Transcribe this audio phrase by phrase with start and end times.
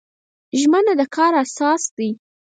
[0.59, 2.09] ژمنه د کار اساس دی